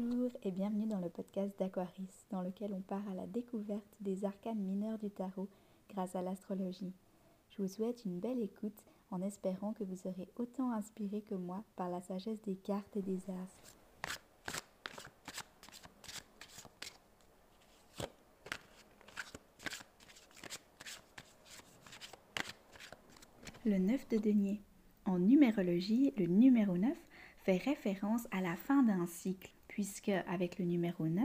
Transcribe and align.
Bonjour 0.00 0.30
et 0.44 0.52
bienvenue 0.52 0.86
dans 0.86 1.00
le 1.00 1.08
podcast 1.08 1.58
d'Aquaris, 1.58 2.06
dans 2.30 2.40
lequel 2.40 2.72
on 2.72 2.80
part 2.82 3.02
à 3.10 3.14
la 3.14 3.26
découverte 3.26 3.82
des 4.00 4.24
arcanes 4.24 4.60
mineurs 4.60 4.98
du 4.98 5.10
tarot 5.10 5.48
grâce 5.90 6.14
à 6.14 6.22
l'astrologie. 6.22 6.92
Je 7.50 7.62
vous 7.62 7.66
souhaite 7.66 8.04
une 8.04 8.20
belle 8.20 8.40
écoute 8.40 8.80
en 9.10 9.20
espérant 9.22 9.72
que 9.72 9.82
vous 9.82 9.96
serez 9.96 10.28
autant 10.36 10.70
inspiré 10.70 11.22
que 11.22 11.34
moi 11.34 11.64
par 11.74 11.90
la 11.90 12.00
sagesse 12.00 12.40
des 12.42 12.54
cartes 12.54 12.96
et 12.96 13.02
des 13.02 13.18
astres. 13.28 13.74
Le 23.66 23.78
9 23.78 24.08
de 24.10 24.18
denier. 24.18 24.60
En 25.06 25.18
numérologie, 25.18 26.12
le 26.16 26.26
numéro 26.26 26.78
9 26.78 26.96
fait 27.48 27.56
référence 27.56 28.28
à 28.30 28.42
la 28.42 28.56
fin 28.56 28.82
d'un 28.82 29.06
cycle, 29.06 29.50
puisque 29.68 30.10
avec 30.10 30.58
le 30.58 30.66
numéro 30.66 31.08
9, 31.08 31.24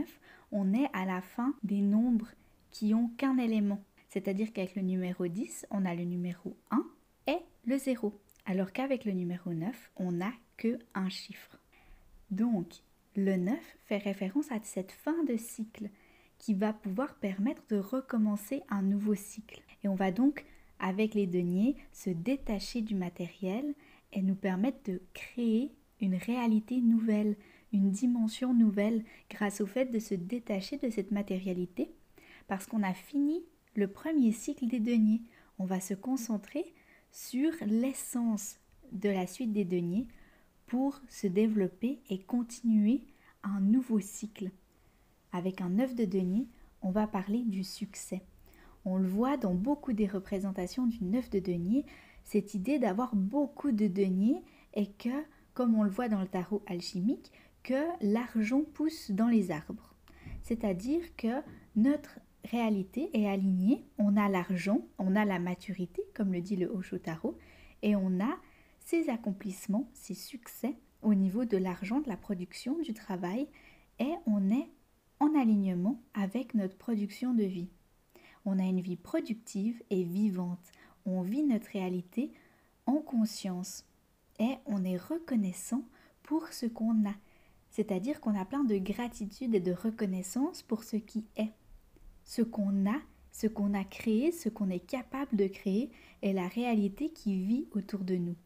on 0.52 0.72
est 0.72 0.88
à 0.94 1.04
la 1.04 1.20
fin 1.20 1.54
des 1.62 1.82
nombres 1.82 2.30
qui 2.70 2.94
ont 2.94 3.08
qu'un 3.18 3.36
élément. 3.36 3.82
C'est-à-dire 4.08 4.50
qu'avec 4.54 4.74
le 4.74 4.80
numéro 4.80 5.26
10, 5.26 5.66
on 5.70 5.84
a 5.84 5.94
le 5.94 6.04
numéro 6.04 6.56
1 6.70 6.86
et 7.26 7.40
le 7.66 7.76
0, 7.76 8.18
alors 8.46 8.72
qu'avec 8.72 9.04
le 9.04 9.12
numéro 9.12 9.52
9, 9.52 9.90
on 9.96 10.12
n'a 10.12 10.32
que 10.56 10.78
un 10.94 11.10
chiffre. 11.10 11.58
Donc, 12.30 12.72
le 13.16 13.36
9 13.36 13.58
fait 13.84 13.98
référence 13.98 14.50
à 14.50 14.58
cette 14.62 14.92
fin 14.92 15.24
de 15.24 15.36
cycle 15.36 15.90
qui 16.38 16.54
va 16.54 16.72
pouvoir 16.72 17.16
permettre 17.16 17.64
de 17.68 17.76
recommencer 17.76 18.62
un 18.70 18.80
nouveau 18.80 19.14
cycle. 19.14 19.60
Et 19.82 19.88
on 19.88 19.94
va 19.94 20.10
donc, 20.10 20.46
avec 20.78 21.12
les 21.12 21.26
deniers, 21.26 21.76
se 21.92 22.08
détacher 22.08 22.80
du 22.80 22.94
matériel 22.94 23.74
et 24.14 24.22
nous 24.22 24.34
permettre 24.34 24.90
de 24.90 25.02
créer 25.12 25.70
une 26.00 26.14
réalité 26.14 26.80
nouvelle, 26.80 27.36
une 27.72 27.90
dimension 27.90 28.54
nouvelle 28.54 29.04
grâce 29.30 29.60
au 29.60 29.66
fait 29.66 29.86
de 29.86 29.98
se 29.98 30.14
détacher 30.14 30.76
de 30.78 30.90
cette 30.90 31.10
matérialité 31.10 31.90
parce 32.46 32.66
qu'on 32.66 32.82
a 32.82 32.94
fini 32.94 33.42
le 33.74 33.88
premier 33.88 34.32
cycle 34.32 34.66
des 34.66 34.80
deniers. 34.80 35.22
On 35.58 35.64
va 35.64 35.80
se 35.80 35.94
concentrer 35.94 36.64
sur 37.10 37.52
l'essence 37.66 38.58
de 38.92 39.08
la 39.08 39.26
suite 39.26 39.52
des 39.52 39.64
deniers 39.64 40.06
pour 40.66 41.00
se 41.08 41.26
développer 41.26 42.00
et 42.10 42.18
continuer 42.18 43.02
un 43.42 43.60
nouveau 43.60 44.00
cycle. 44.00 44.50
Avec 45.32 45.60
un 45.60 45.78
œuf 45.78 45.94
de 45.94 46.04
denier, 46.04 46.48
on 46.82 46.90
va 46.90 47.06
parler 47.06 47.42
du 47.42 47.64
succès. 47.64 48.22
On 48.84 48.96
le 48.96 49.08
voit 49.08 49.36
dans 49.36 49.54
beaucoup 49.54 49.92
des 49.92 50.06
représentations 50.06 50.86
du 50.86 51.02
neuf 51.04 51.30
de 51.30 51.40
denier, 51.40 51.84
cette 52.24 52.54
idée 52.54 52.78
d'avoir 52.78 53.14
beaucoup 53.16 53.72
de 53.72 53.86
deniers 53.86 54.42
et 54.74 54.86
que 54.86 55.24
comme 55.54 55.74
on 55.74 55.82
le 55.82 55.90
voit 55.90 56.08
dans 56.08 56.20
le 56.20 56.28
tarot 56.28 56.62
alchimique, 56.66 57.32
que 57.62 57.82
l'argent 58.00 58.62
pousse 58.74 59.10
dans 59.10 59.28
les 59.28 59.50
arbres. 59.50 59.94
C'est-à-dire 60.42 61.16
que 61.16 61.40
notre 61.76 62.18
réalité 62.44 63.08
est 63.14 63.26
alignée, 63.26 63.84
on 63.98 64.16
a 64.16 64.28
l'argent, 64.28 64.86
on 64.98 65.16
a 65.16 65.24
la 65.24 65.38
maturité, 65.38 66.02
comme 66.14 66.32
le 66.32 66.40
dit 66.40 66.56
le 66.56 66.70
Osho 66.70 66.98
Tarot, 66.98 67.38
et 67.82 67.96
on 67.96 68.20
a 68.20 68.36
ses 68.80 69.08
accomplissements, 69.08 69.88
ses 69.94 70.14
succès 70.14 70.76
au 71.02 71.14
niveau 71.14 71.44
de 71.44 71.56
l'argent, 71.56 72.00
de 72.00 72.08
la 72.08 72.16
production, 72.16 72.78
du 72.80 72.92
travail, 72.92 73.48
et 73.98 74.12
on 74.26 74.50
est 74.50 74.68
en 75.20 75.34
alignement 75.38 76.02
avec 76.12 76.54
notre 76.54 76.76
production 76.76 77.32
de 77.32 77.44
vie. 77.44 77.70
On 78.44 78.58
a 78.58 78.64
une 78.64 78.80
vie 78.80 78.96
productive 78.96 79.82
et 79.88 80.04
vivante. 80.04 80.72
On 81.06 81.22
vit 81.22 81.44
notre 81.44 81.68
réalité 81.68 82.32
en 82.86 82.98
conscience 82.98 83.86
et 84.38 84.56
on 84.66 84.84
est 84.84 84.96
reconnaissant 84.96 85.82
pour 86.22 86.48
ce 86.48 86.66
qu'on 86.66 87.08
a. 87.08 87.14
C'est-à-dire 87.70 88.20
qu'on 88.20 88.38
a 88.38 88.44
plein 88.44 88.64
de 88.64 88.78
gratitude 88.78 89.54
et 89.54 89.60
de 89.60 89.72
reconnaissance 89.72 90.62
pour 90.62 90.84
ce 90.84 90.96
qui 90.96 91.26
est. 91.36 91.52
Ce 92.24 92.42
qu'on 92.42 92.88
a, 92.88 93.00
ce 93.32 93.46
qu'on 93.46 93.74
a 93.74 93.84
créé, 93.84 94.32
ce 94.32 94.48
qu'on 94.48 94.70
est 94.70 94.86
capable 94.86 95.36
de 95.36 95.46
créer 95.46 95.90
est 96.22 96.32
la 96.32 96.48
réalité 96.48 97.10
qui 97.10 97.36
vit 97.36 97.66
autour 97.72 98.00
de 98.00 98.16
nous. 98.16 98.36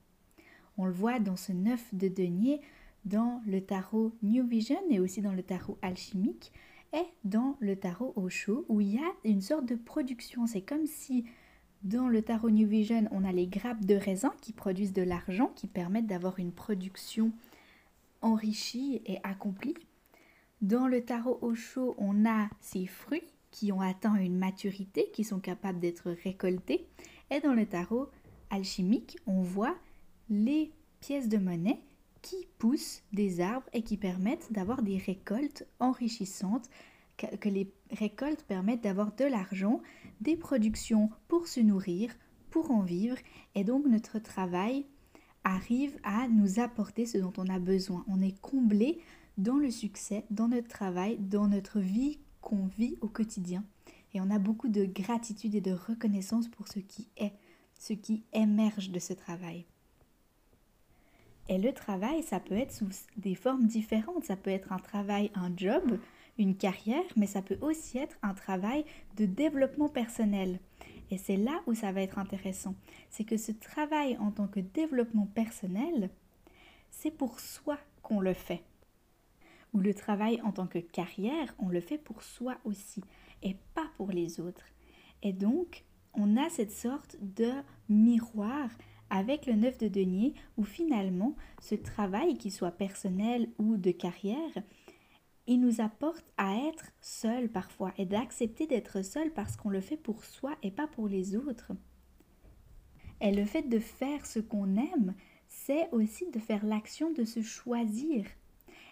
On 0.79 0.87
le 0.87 0.93
voit 0.93 1.21
dans 1.21 1.37
ce 1.37 1.53
neuf 1.53 1.95
de 1.95 2.09
denier, 2.09 2.61
dans 3.05 3.43
le 3.47 3.61
tarot 3.61 4.13
New 4.23 4.47
Vision 4.47 4.81
et 4.91 5.01
aussi 5.01 5.23
dans 5.23 5.33
le 5.33 5.43
tarot 5.43 5.79
alchimique 5.83 6.53
et 6.93 7.05
dans 7.25 7.57
le 7.61 7.77
tarot 7.77 8.13
Osho 8.17 8.65
où 8.69 8.81
il 8.81 8.95
y 8.95 8.99
a 8.99 9.13
une 9.25 9.41
sorte 9.41 9.67
de 9.67 9.75
production. 9.75 10.47
C'est 10.47 10.63
comme 10.63 10.87
si 10.87 11.25
dans 11.83 12.09
le 12.09 12.23
tarot 12.23 12.51
New 12.51 12.67
Vision, 12.67 13.09
on 13.13 13.25
a 13.25 13.33
les 13.33 13.47
grappes 13.47 13.85
de 13.85 13.95
raisin 13.95 14.33
qui 14.41 14.53
produisent 14.53 14.93
de 14.93 15.03
l'argent, 15.03 15.53
qui 15.55 15.67
permettent 15.67 16.07
d'avoir 16.07 16.39
une 16.39 16.53
production 16.53 17.33
enrichie 18.21 19.01
et 19.07 19.19
accomplie. 19.23 19.75
Dans 20.61 20.89
le 20.89 21.05
tarot 21.05 21.39
Osho, 21.41 21.95
on 21.99 22.29
a 22.29 22.49
ces 22.61 22.87
fruits 22.87 23.23
qui 23.51 23.71
ont 23.71 23.81
atteint 23.81 24.17
une 24.17 24.37
maturité, 24.37 25.09
qui 25.13 25.23
sont 25.23 25.39
capables 25.39 25.79
d'être 25.79 26.11
récoltés. 26.25 26.87
Et 27.31 27.41
dans 27.41 27.55
le 27.55 27.65
tarot 27.65 28.09
alchimique, 28.51 29.19
on 29.27 29.41
voit 29.41 29.77
les 30.29 30.73
pièces 31.01 31.29
de 31.29 31.39
monnaie 31.39 31.81
qui 32.23 32.49
poussent 32.59 33.03
des 33.13 33.41
arbres 33.41 33.69
et 33.73 33.83
qui 33.83 33.97
permettent 33.97 34.53
d'avoir 34.53 34.83
des 34.83 34.99
récoltes 34.99 35.65
enrichissantes 35.79 36.69
que 37.27 37.49
les 37.49 37.71
récoltes 37.91 38.43
permettent 38.43 38.83
d'avoir 38.83 39.15
de 39.15 39.25
l'argent, 39.25 39.81
des 40.21 40.37
productions 40.37 41.11
pour 41.29 41.49
se 41.49 41.61
nourrir, 41.61 42.15
pour 42.51 42.71
en 42.71 42.83
vivre, 42.83 43.17
et 43.55 43.65
donc 43.65 43.87
notre 43.87 44.19
travail 44.19 44.87
arrive 45.45 45.99
à 46.03 46.29
nous 46.29 46.61
apporter 46.61 47.07
ce 47.07 47.19
dont 47.19 47.33
on 47.37 47.49
a 47.49 47.59
besoin. 47.59 48.05
On 48.09 48.21
est 48.21 48.39
comblé 48.41 48.99
dans 49.37 49.57
le 49.57 49.71
succès, 49.71 50.25
dans 50.31 50.49
notre 50.49 50.69
travail, 50.69 51.17
dans 51.19 51.49
notre 51.49 51.81
vie 51.81 52.19
qu'on 52.41 52.67
vit 52.67 52.97
au 53.01 53.09
quotidien. 53.09 53.65
Et 54.15 54.21
on 54.21 54.31
a 54.31 54.39
beaucoup 54.39 54.69
de 54.69 54.85
gratitude 54.85 55.55
et 55.55 55.61
de 55.61 55.73
reconnaissance 55.73 56.49
pour 56.49 56.69
ce 56.69 56.79
qui 56.79 57.09
est, 57.17 57.33
ce 57.79 57.93
qui 57.93 58.25
émerge 58.33 58.91
de 58.91 58.99
ce 58.99 59.13
travail. 59.13 59.65
Et 61.49 61.59
le 61.59 61.73
travail, 61.73 62.23
ça 62.23 62.41
peut 62.41 62.57
être 62.57 62.73
sous 62.73 62.89
des 63.17 63.35
formes 63.35 63.67
différentes. 63.67 64.25
Ça 64.25 64.37
peut 64.37 64.51
être 64.51 64.73
un 64.73 64.79
travail, 64.79 65.31
un 65.35 65.51
job, 65.57 65.99
une 66.39 66.57
carrière, 66.57 67.05
mais 67.17 67.27
ça 67.27 67.43
peut 67.43 67.59
aussi 67.61 67.99
être 67.99 68.17
un 68.23 68.33
travail 68.33 68.85
de 69.17 69.27
développement 69.27 69.89
personnel. 69.89 70.61
Et 71.11 71.19
c'est 71.19 71.37
là 71.37 71.61
où 71.67 71.75
ça 71.75 71.93
va 71.93 72.03
être 72.03 72.19
intéressant. 72.19 72.75
C'est 73.11 73.25
que 73.25 73.37
ce 73.37 73.53
travail 73.53 74.17
en 74.19 74.31
tant 74.31 74.47
que 74.47 74.61
développement 74.61 75.27
personnel, 75.27 76.11
c'est 76.91 77.11
pour 77.11 77.41
soi 77.41 77.79
qu'on 78.03 78.21
le 78.21 78.35
fait. 78.35 78.63
Ou 79.75 79.81
le 79.81 79.95
travail 79.95 80.41
en 80.43 80.53
tant 80.53 80.67
que 80.67 80.79
carrière, 80.79 81.55
on 81.59 81.69
le 81.69 81.81
fait 81.81 81.99
pour 81.99 82.23
soi 82.23 82.57
aussi, 82.65 83.03
et 83.43 83.57
pas 83.75 83.91
pour 83.97 84.11
les 84.11 84.41
autres. 84.41 84.65
Et 85.23 85.33
donc, 85.33 85.85
on 86.15 86.37
a 86.37 86.49
cette 86.49 86.73
sorte 86.73 87.17
de 87.21 87.51
miroir 87.89 88.71
avec 89.11 89.47
le 89.47 89.55
neuf 89.55 89.79
de 89.79 89.89
denier 89.89 90.35
où 90.57 90.65
finalement 90.65 91.35
ce 91.61 91.75
travail, 91.75 92.37
qu'il 92.37 92.53
soit 92.53 92.73
personnel 92.73 93.49
ou 93.59 93.77
de 93.77 93.91
carrière, 93.91 94.63
il 95.49 95.61
nous 95.61 95.81
apporte 95.81 96.31
à 96.37 96.57
être 96.69 96.93
seul 97.01 97.49
parfois 97.49 97.93
et 97.97 98.05
d'accepter 98.05 98.67
d'être 98.67 99.03
seul 99.03 99.33
parce 99.33 99.57
qu'on 99.57 99.71
le 99.71 99.81
fait 99.81 99.97
pour 99.97 100.25
soi 100.25 100.55
et 100.63 100.71
pas 100.71 100.87
pour 100.87 101.09
les 101.09 101.37
autres. 101.37 101.73
Et 103.23 103.33
le 103.33 103.47
fait 103.47 103.63
de 103.63 103.79
faire 103.79 104.27
ce 104.27 104.41
qu'on 104.41 104.77
aime, 104.77 105.15
c'est 105.49 105.89
aussi 105.91 106.31
de 106.31 106.39
faire 106.39 106.67
l'action 106.67 107.11
de 107.11 107.25
se 107.25 107.41
choisir. 107.41 108.27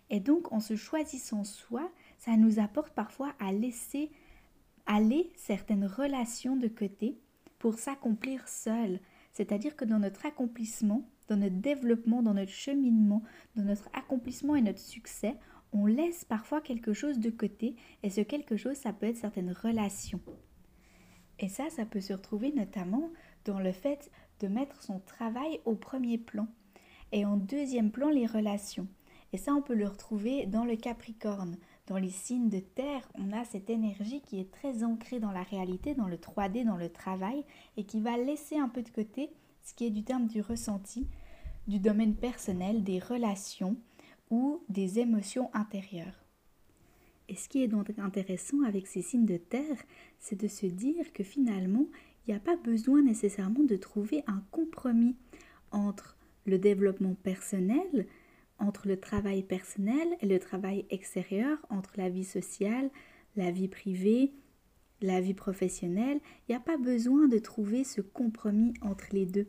Et 0.08 0.18
donc 0.18 0.50
en 0.50 0.60
se 0.60 0.76
choisissant 0.76 1.44
soi, 1.44 1.90
ça 2.16 2.38
nous 2.38 2.58
apporte 2.58 2.94
parfois 2.94 3.34
à 3.38 3.52
laisser 3.52 4.10
aller 4.86 5.30
certaines 5.36 5.84
relations 5.84 6.56
de 6.56 6.68
côté 6.68 7.18
pour 7.58 7.78
s'accomplir 7.78 8.48
seul. 8.48 9.00
C'est-à-dire 9.32 9.76
que 9.76 9.84
dans 9.84 9.98
notre 9.98 10.24
accomplissement, 10.24 11.06
dans 11.28 11.36
notre 11.36 11.56
développement, 11.56 12.22
dans 12.22 12.34
notre 12.34 12.52
cheminement, 12.52 13.22
dans 13.56 13.64
notre 13.64 13.90
accomplissement 13.92 14.56
et 14.56 14.62
notre 14.62 14.78
succès, 14.78 15.34
on 15.72 15.86
laisse 15.86 16.24
parfois 16.24 16.60
quelque 16.60 16.92
chose 16.92 17.18
de 17.18 17.30
côté 17.30 17.76
et 18.02 18.10
ce 18.10 18.20
quelque 18.20 18.56
chose, 18.56 18.76
ça 18.76 18.92
peut 18.92 19.06
être 19.06 19.16
certaines 19.16 19.52
relations. 19.52 20.20
Et 21.38 21.48
ça, 21.48 21.68
ça 21.70 21.84
peut 21.84 22.00
se 22.00 22.12
retrouver 22.12 22.52
notamment 22.52 23.10
dans 23.44 23.58
le 23.58 23.72
fait 23.72 24.10
de 24.40 24.48
mettre 24.48 24.82
son 24.82 25.00
travail 25.00 25.60
au 25.64 25.74
premier 25.74 26.18
plan 26.18 26.48
et 27.12 27.24
en 27.24 27.36
deuxième 27.36 27.90
plan 27.90 28.08
les 28.08 28.26
relations. 28.26 28.88
Et 29.32 29.38
ça, 29.38 29.52
on 29.52 29.62
peut 29.62 29.74
le 29.74 29.88
retrouver 29.88 30.46
dans 30.46 30.64
le 30.64 30.76
Capricorne. 30.76 31.56
Dans 31.86 31.98
les 31.98 32.10
signes 32.10 32.48
de 32.48 32.58
terre, 32.58 33.08
on 33.14 33.32
a 33.32 33.44
cette 33.44 33.70
énergie 33.70 34.20
qui 34.20 34.40
est 34.40 34.50
très 34.50 34.82
ancrée 34.82 35.20
dans 35.20 35.30
la 35.30 35.42
réalité, 35.42 35.94
dans 35.94 36.08
le 36.08 36.16
3D, 36.16 36.64
dans 36.64 36.76
le 36.76 36.88
travail, 36.88 37.44
et 37.76 37.84
qui 37.84 38.00
va 38.00 38.16
laisser 38.16 38.56
un 38.58 38.68
peu 38.68 38.82
de 38.82 38.88
côté 38.88 39.30
ce 39.62 39.74
qui 39.74 39.86
est 39.86 39.90
du 39.90 40.04
terme 40.04 40.26
du 40.26 40.40
ressenti, 40.40 41.08
du 41.66 41.80
domaine 41.80 42.14
personnel, 42.14 42.84
des 42.84 42.98
relations, 42.98 43.76
ou 44.30 44.62
des 44.68 44.98
émotions 44.98 45.50
intérieures. 45.54 46.24
Et 47.28 47.34
ce 47.34 47.48
qui 47.48 47.62
est 47.62 47.68
donc 47.68 47.90
intéressant 47.98 48.62
avec 48.62 48.86
ces 48.86 49.02
signes 49.02 49.26
de 49.26 49.36
terre, 49.36 49.82
c'est 50.20 50.40
de 50.40 50.48
se 50.48 50.66
dire 50.66 51.12
que 51.12 51.24
finalement, 51.24 51.86
il 52.26 52.30
n'y 52.30 52.36
a 52.36 52.40
pas 52.40 52.56
besoin 52.56 53.02
nécessairement 53.02 53.64
de 53.64 53.76
trouver 53.76 54.22
un 54.26 54.42
compromis 54.50 55.16
entre 55.72 56.16
le 56.44 56.58
développement 56.58 57.14
personnel 57.14 58.06
entre 58.58 58.88
le 58.88 58.98
travail 58.98 59.42
personnel 59.42 60.08
et 60.20 60.26
le 60.26 60.38
travail 60.38 60.86
extérieur, 60.90 61.58
entre 61.70 61.94
la 61.96 62.08
vie 62.08 62.24
sociale, 62.24 62.90
la 63.36 63.50
vie 63.50 63.68
privée, 63.68 64.32
la 65.02 65.20
vie 65.20 65.34
professionnelle. 65.34 66.20
Il 66.48 66.52
n'y 66.52 66.56
a 66.56 66.60
pas 66.60 66.78
besoin 66.78 67.28
de 67.28 67.38
trouver 67.38 67.84
ce 67.84 68.00
compromis 68.00 68.74
entre 68.80 69.06
les 69.12 69.26
deux. 69.26 69.48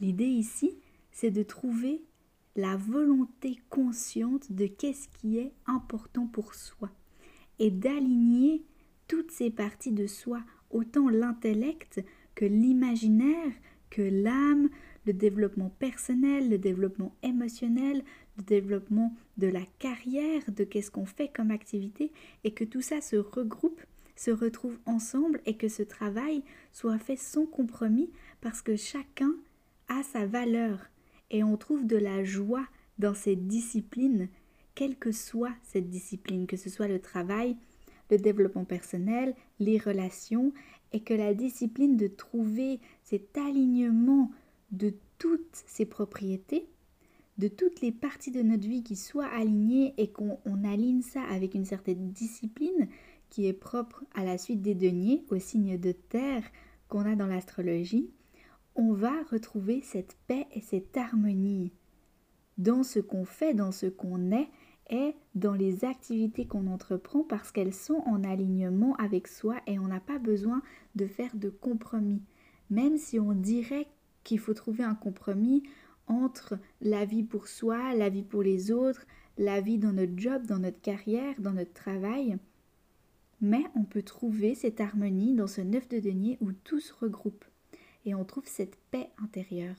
L'idée 0.00 0.24
ici, 0.24 0.78
c'est 1.12 1.30
de 1.30 1.42
trouver 1.42 2.02
la 2.56 2.76
volonté 2.76 3.58
consciente 3.68 4.52
de 4.52 4.66
qu'est-ce 4.66 5.08
qui 5.08 5.38
est 5.38 5.52
important 5.66 6.26
pour 6.26 6.54
soi 6.54 6.90
et 7.58 7.70
d'aligner 7.70 8.64
toutes 9.06 9.30
ces 9.30 9.50
parties 9.50 9.92
de 9.92 10.06
soi, 10.06 10.42
autant 10.70 11.08
l'intellect 11.08 12.02
que 12.34 12.44
l'imaginaire, 12.44 13.52
que 13.90 14.02
l'âme, 14.02 14.68
le 15.06 15.12
développement 15.12 15.70
personnel, 15.78 16.48
le 16.48 16.58
développement 16.58 17.14
émotionnel, 17.22 18.02
le 18.38 18.44
développement 18.44 19.14
de 19.36 19.46
la 19.46 19.64
carrière, 19.78 20.42
de 20.48 20.64
qu'est-ce 20.64 20.90
qu'on 20.90 21.06
fait 21.06 21.28
comme 21.28 21.50
activité, 21.50 22.12
et 22.44 22.52
que 22.52 22.64
tout 22.64 22.82
ça 22.82 23.00
se 23.00 23.16
regroupe, 23.16 23.80
se 24.16 24.30
retrouve 24.30 24.78
ensemble 24.86 25.40
et 25.46 25.56
que 25.56 25.68
ce 25.68 25.82
travail 25.82 26.42
soit 26.72 26.98
fait 26.98 27.16
sans 27.16 27.46
compromis 27.46 28.10
parce 28.40 28.60
que 28.60 28.76
chacun 28.76 29.34
a 29.88 30.02
sa 30.02 30.26
valeur 30.26 30.89
et 31.30 31.44
on 31.44 31.56
trouve 31.56 31.86
de 31.86 31.96
la 31.96 32.24
joie 32.24 32.66
dans 32.98 33.14
cette 33.14 33.46
discipline, 33.46 34.28
quelle 34.74 34.96
que 34.96 35.12
soit 35.12 35.54
cette 35.62 35.88
discipline, 35.88 36.46
que 36.46 36.56
ce 36.56 36.70
soit 36.70 36.88
le 36.88 37.00
travail, 37.00 37.56
le 38.10 38.18
développement 38.18 38.64
personnel, 38.64 39.34
les 39.58 39.78
relations, 39.78 40.52
et 40.92 41.00
que 41.00 41.14
la 41.14 41.34
discipline 41.34 41.96
de 41.96 42.08
trouver 42.08 42.80
cet 43.04 43.38
alignement 43.38 44.30
de 44.72 44.92
toutes 45.18 45.62
ces 45.66 45.86
propriétés, 45.86 46.66
de 47.38 47.48
toutes 47.48 47.80
les 47.80 47.92
parties 47.92 48.32
de 48.32 48.42
notre 48.42 48.68
vie 48.68 48.82
qui 48.82 48.96
soient 48.96 49.26
alignées 49.26 49.94
et 49.96 50.10
qu'on 50.10 50.64
aligne 50.64 51.02
ça 51.02 51.22
avec 51.22 51.54
une 51.54 51.64
certaine 51.64 52.10
discipline 52.10 52.88
qui 53.30 53.46
est 53.46 53.52
propre 53.52 54.04
à 54.14 54.24
la 54.24 54.36
suite 54.36 54.62
des 54.62 54.74
deniers, 54.74 55.24
au 55.30 55.38
signe 55.38 55.78
de 55.78 55.92
terre 55.92 56.42
qu'on 56.88 57.06
a 57.06 57.14
dans 57.14 57.28
l'astrologie, 57.28 58.10
on 58.80 58.94
va 58.94 59.12
retrouver 59.30 59.82
cette 59.82 60.16
paix 60.26 60.46
et 60.54 60.62
cette 60.62 60.96
harmonie 60.96 61.70
dans 62.56 62.82
ce 62.82 62.98
qu'on 62.98 63.26
fait, 63.26 63.52
dans 63.52 63.72
ce 63.72 63.84
qu'on 63.84 64.32
est 64.32 64.48
et 64.88 65.14
dans 65.34 65.52
les 65.52 65.84
activités 65.84 66.46
qu'on 66.46 66.66
entreprend 66.66 67.22
parce 67.22 67.52
qu'elles 67.52 67.74
sont 67.74 68.02
en 68.06 68.24
alignement 68.24 68.94
avec 68.96 69.28
soi 69.28 69.56
et 69.66 69.78
on 69.78 69.88
n'a 69.88 70.00
pas 70.00 70.18
besoin 70.18 70.62
de 70.94 71.06
faire 71.06 71.36
de 71.36 71.50
compromis. 71.50 72.22
Même 72.70 72.96
si 72.96 73.20
on 73.20 73.34
dirait 73.34 73.86
qu'il 74.24 74.38
faut 74.38 74.54
trouver 74.54 74.82
un 74.82 74.94
compromis 74.94 75.62
entre 76.06 76.58
la 76.80 77.04
vie 77.04 77.22
pour 77.22 77.48
soi, 77.48 77.92
la 77.94 78.08
vie 78.08 78.22
pour 78.22 78.42
les 78.42 78.72
autres, 78.72 79.06
la 79.36 79.60
vie 79.60 79.76
dans 79.76 79.92
notre 79.92 80.16
job, 80.16 80.46
dans 80.46 80.58
notre 80.58 80.80
carrière, 80.80 81.38
dans 81.38 81.52
notre 81.52 81.74
travail. 81.74 82.38
Mais 83.42 83.64
on 83.74 83.84
peut 83.84 84.02
trouver 84.02 84.54
cette 84.54 84.80
harmonie 84.80 85.34
dans 85.34 85.46
ce 85.46 85.60
neuf 85.60 85.86
de 85.90 86.00
denier 86.00 86.38
où 86.40 86.52
tout 86.52 86.80
se 86.80 86.94
regroupe 86.94 87.44
et 88.04 88.14
on 88.14 88.24
trouve 88.24 88.46
cette 88.46 88.76
paix 88.90 89.10
intérieure. 89.22 89.76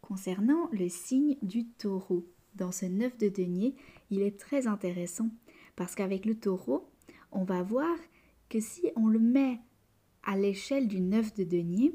Concernant 0.00 0.68
le 0.72 0.88
signe 0.88 1.36
du 1.42 1.66
taureau, 1.66 2.26
dans 2.54 2.72
ce 2.72 2.86
neuf 2.86 3.16
de 3.18 3.28
denier, 3.28 3.74
il 4.10 4.22
est 4.22 4.38
très 4.38 4.66
intéressant 4.66 5.30
parce 5.76 5.94
qu'avec 5.94 6.26
le 6.26 6.34
taureau, 6.34 6.88
on 7.30 7.44
va 7.44 7.62
voir 7.62 7.96
que 8.48 8.60
si 8.60 8.90
on 8.96 9.08
le 9.08 9.18
met 9.18 9.58
à 10.22 10.36
l'échelle 10.36 10.88
du 10.88 11.00
neuf 11.00 11.32
de 11.34 11.44
denier, 11.44 11.94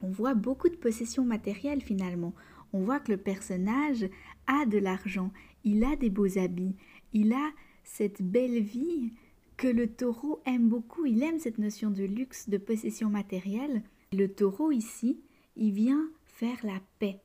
on 0.00 0.10
voit 0.10 0.34
beaucoup 0.34 0.68
de 0.68 0.76
possessions 0.76 1.24
matérielles 1.24 1.82
finalement. 1.82 2.34
On 2.72 2.80
voit 2.80 3.00
que 3.00 3.12
le 3.12 3.18
personnage 3.18 4.08
a 4.46 4.64
de 4.66 4.78
l'argent, 4.78 5.32
il 5.64 5.84
a 5.84 5.96
des 5.96 6.10
beaux 6.10 6.38
habits, 6.38 6.76
il 7.12 7.32
a 7.32 7.50
cette 7.84 8.22
belle 8.22 8.62
vie 8.62 9.12
que 9.58 9.66
le 9.66 9.88
taureau 9.88 10.40
aime 10.46 10.68
beaucoup. 10.68 11.04
Il 11.04 11.22
aime 11.22 11.40
cette 11.40 11.58
notion 11.58 11.90
de 11.90 12.04
luxe, 12.04 12.48
de 12.48 12.56
possession 12.56 13.10
matérielle. 13.10 13.82
Le 14.12 14.28
taureau 14.28 14.70
ici, 14.70 15.20
il 15.56 15.72
vient 15.72 16.08
faire 16.24 16.64
la 16.64 16.80
paix 16.98 17.20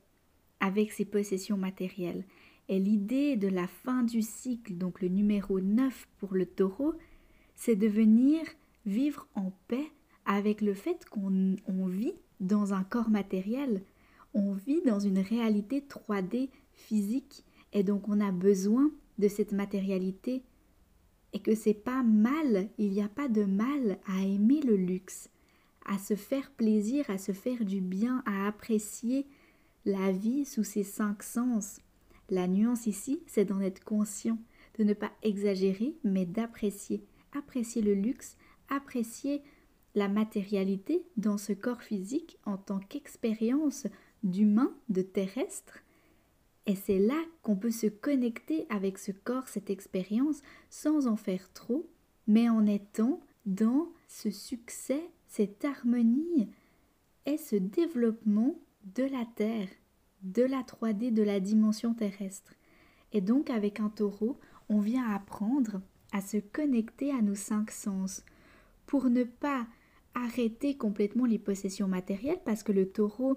avec 0.60 0.92
ses 0.92 1.04
possessions 1.04 1.56
matérielles. 1.56 2.24
Et 2.68 2.80
l'idée 2.80 3.36
de 3.36 3.48
la 3.48 3.68
fin 3.68 4.02
du 4.02 4.20
cycle, 4.20 4.74
donc 4.74 5.00
le 5.00 5.08
numéro 5.08 5.60
9 5.60 6.08
pour 6.18 6.34
le 6.34 6.44
taureau, 6.44 6.94
c'est 7.54 7.76
de 7.76 7.86
venir 7.86 8.40
vivre 8.84 9.28
en 9.34 9.52
paix 9.68 9.86
avec 10.26 10.60
le 10.60 10.74
fait 10.74 11.04
qu'on 11.08 11.86
vit 11.86 12.14
dans 12.40 12.74
un 12.74 12.82
corps 12.82 13.10
matériel, 13.10 13.82
on 14.32 14.54
vit 14.54 14.82
dans 14.82 14.98
une 14.98 15.20
réalité 15.20 15.80
3D 15.80 16.48
physique 16.72 17.44
et 17.72 17.84
donc 17.84 18.08
on 18.08 18.20
a 18.20 18.32
besoin 18.32 18.90
de 19.18 19.28
cette 19.28 19.52
matérialité 19.52 20.42
et 21.34 21.40
que 21.40 21.54
c'est 21.54 21.74
pas 21.74 22.02
mal, 22.02 22.68
il 22.78 22.92
n'y 22.92 23.02
a 23.02 23.08
pas 23.08 23.28
de 23.28 23.44
mal 23.44 23.98
à 24.06 24.22
aimer 24.22 24.62
le 24.62 24.76
luxe, 24.76 25.28
à 25.84 25.98
se 25.98 26.14
faire 26.14 26.50
plaisir, 26.52 27.10
à 27.10 27.18
se 27.18 27.32
faire 27.32 27.64
du 27.64 27.80
bien, 27.80 28.22
à 28.24 28.46
apprécier 28.46 29.26
la 29.84 30.12
vie 30.12 30.46
sous 30.46 30.64
ses 30.64 30.84
cinq 30.84 31.22
sens. 31.22 31.80
La 32.30 32.46
nuance 32.46 32.86
ici, 32.86 33.20
c'est 33.26 33.44
d'en 33.44 33.60
être 33.60 33.84
conscient, 33.84 34.38
de 34.78 34.84
ne 34.84 34.94
pas 34.94 35.12
exagérer, 35.22 35.96
mais 36.04 36.24
d'apprécier, 36.24 37.04
apprécier 37.32 37.82
le 37.82 37.94
luxe, 37.94 38.36
apprécier 38.70 39.42
la 39.96 40.08
matérialité 40.08 41.04
dans 41.16 41.36
ce 41.36 41.52
corps 41.52 41.82
physique 41.82 42.38
en 42.46 42.56
tant 42.56 42.78
qu'expérience 42.78 43.86
d'humain, 44.22 44.72
de 44.88 45.02
terrestre. 45.02 45.83
Et 46.66 46.74
c'est 46.74 46.98
là 46.98 47.20
qu'on 47.42 47.56
peut 47.56 47.70
se 47.70 47.86
connecter 47.86 48.66
avec 48.70 48.98
ce 48.98 49.12
corps, 49.12 49.48
cette 49.48 49.70
expérience, 49.70 50.42
sans 50.70 51.06
en 51.06 51.16
faire 51.16 51.52
trop, 51.52 51.86
mais 52.26 52.48
en 52.48 52.66
étant 52.66 53.20
dans 53.44 53.88
ce 54.08 54.30
succès, 54.30 55.02
cette 55.26 55.64
harmonie 55.64 56.48
et 57.26 57.36
ce 57.36 57.56
développement 57.56 58.58
de 58.96 59.04
la 59.04 59.26
Terre, 59.36 59.68
de 60.22 60.42
la 60.42 60.62
3D, 60.62 61.12
de 61.12 61.22
la 61.22 61.40
dimension 61.40 61.92
terrestre. 61.92 62.54
Et 63.12 63.20
donc 63.20 63.50
avec 63.50 63.80
un 63.80 63.90
taureau, 63.90 64.38
on 64.68 64.80
vient 64.80 65.06
apprendre 65.10 65.82
à 66.12 66.20
se 66.20 66.38
connecter 66.38 67.10
à 67.10 67.20
nos 67.20 67.34
cinq 67.34 67.70
sens 67.70 68.24
pour 68.86 69.10
ne 69.10 69.24
pas 69.24 69.66
arrêter 70.14 70.76
complètement 70.76 71.26
les 71.26 71.38
possessions 71.38 71.88
matérielles 71.88 72.40
parce 72.44 72.62
que 72.62 72.72
le 72.72 72.88
taureau, 72.88 73.36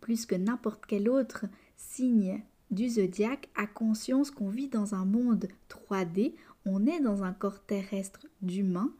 plus 0.00 0.26
que 0.26 0.34
n'importe 0.34 0.84
quel 0.86 1.08
autre 1.08 1.46
signe 1.78 2.42
du 2.70 2.88
zodiaque, 2.88 3.48
a 3.54 3.66
conscience 3.66 4.30
qu'on 4.30 4.50
vit 4.50 4.68
dans 4.68 4.94
un 4.94 5.06
monde 5.06 5.48
3D, 5.70 6.34
on 6.66 6.86
est 6.86 7.00
dans 7.00 7.22
un 7.22 7.32
corps 7.32 7.64
terrestre 7.64 8.26
d'humain. 8.42 8.92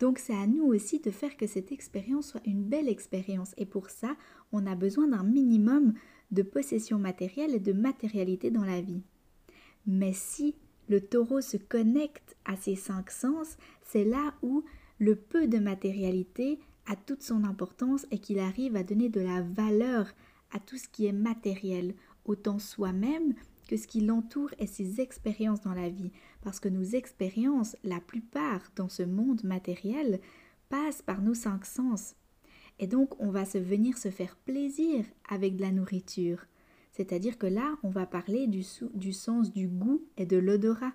Donc 0.00 0.18
c'est 0.18 0.34
à 0.34 0.46
nous 0.46 0.64
aussi 0.64 1.00
de 1.00 1.10
faire 1.10 1.36
que 1.36 1.46
cette 1.46 1.72
expérience 1.72 2.28
soit 2.28 2.46
une 2.46 2.62
belle 2.62 2.88
expérience 2.88 3.52
et 3.58 3.66
pour 3.66 3.90
ça, 3.90 4.16
on 4.52 4.66
a 4.66 4.74
besoin 4.74 5.08
d'un 5.08 5.24
minimum 5.24 5.92
de 6.30 6.42
possessions 6.42 6.98
matérielles 6.98 7.54
et 7.54 7.60
de 7.60 7.72
matérialité 7.72 8.50
dans 8.50 8.64
la 8.64 8.80
vie. 8.80 9.02
Mais 9.86 10.12
si 10.12 10.54
le 10.88 11.00
taureau 11.00 11.40
se 11.40 11.56
connecte 11.56 12.36
à 12.44 12.56
ses 12.56 12.76
cinq 12.76 13.10
sens, 13.10 13.56
c'est 13.82 14.04
là 14.04 14.34
où 14.42 14.64
le 14.98 15.16
peu 15.16 15.46
de 15.46 15.58
matérialité 15.58 16.58
a 16.86 16.96
toute 16.96 17.22
son 17.22 17.44
importance 17.44 18.06
et 18.10 18.18
qu'il 18.18 18.38
arrive 18.38 18.76
à 18.76 18.82
donner 18.82 19.08
de 19.08 19.20
la 19.20 19.42
valeur 19.42 20.06
à 20.52 20.58
tout 20.58 20.76
ce 20.76 20.88
qui 20.88 21.06
est 21.06 21.12
matériel, 21.12 21.94
autant 22.24 22.58
soi-même 22.58 23.34
que 23.68 23.76
ce 23.76 23.86
qui 23.86 24.00
l'entoure 24.00 24.50
et 24.58 24.66
ses 24.66 25.00
expériences 25.00 25.60
dans 25.60 25.74
la 25.74 25.90
vie. 25.90 26.10
Parce 26.42 26.58
que 26.58 26.68
nos 26.68 26.82
expériences, 26.82 27.76
la 27.84 28.00
plupart 28.00 28.62
dans 28.76 28.88
ce 28.88 29.02
monde 29.02 29.44
matériel, 29.44 30.20
passent 30.68 31.02
par 31.02 31.22
nos 31.22 31.34
cinq 31.34 31.64
sens. 31.64 32.14
Et 32.78 32.86
donc 32.86 33.20
on 33.20 33.30
va 33.30 33.44
se 33.44 33.58
venir 33.58 33.98
se 33.98 34.10
faire 34.10 34.36
plaisir 34.36 35.04
avec 35.28 35.56
de 35.56 35.62
la 35.62 35.72
nourriture. 35.72 36.46
C'est-à-dire 36.92 37.38
que 37.38 37.46
là, 37.46 37.76
on 37.82 37.90
va 37.90 38.06
parler 38.06 38.46
du, 38.46 38.64
du 38.94 39.12
sens 39.12 39.52
du 39.52 39.68
goût 39.68 40.02
et 40.16 40.26
de 40.26 40.36
l'odorat. 40.36 40.92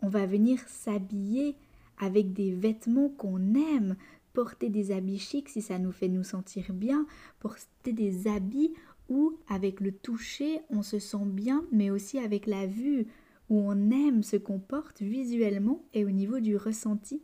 On 0.00 0.08
va 0.08 0.26
venir 0.26 0.58
s'habiller 0.68 1.56
avec 1.98 2.32
des 2.32 2.52
vêtements 2.52 3.08
qu'on 3.08 3.54
aime, 3.54 3.96
porter 4.32 4.70
des 4.70 4.92
habits 4.92 5.18
chics 5.18 5.48
si 5.48 5.62
ça 5.62 5.78
nous 5.78 5.92
fait 5.92 6.08
nous 6.08 6.24
sentir 6.24 6.72
bien, 6.72 7.06
porter 7.40 7.92
des 7.92 8.26
habits 8.28 8.72
où 9.08 9.38
avec 9.48 9.80
le 9.80 9.92
toucher 9.92 10.60
on 10.70 10.82
se 10.82 10.98
sent 10.98 11.26
bien, 11.26 11.64
mais 11.70 11.90
aussi 11.90 12.18
avec 12.18 12.46
la 12.46 12.66
vue, 12.66 13.06
où 13.50 13.60
on 13.60 13.90
aime 13.90 14.22
ce 14.22 14.36
qu'on 14.36 14.58
porte 14.58 15.02
visuellement 15.02 15.84
et 15.92 16.04
au 16.04 16.10
niveau 16.10 16.40
du 16.40 16.56
ressenti, 16.56 17.22